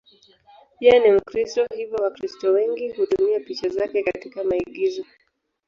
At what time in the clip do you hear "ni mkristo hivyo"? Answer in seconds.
0.99-1.97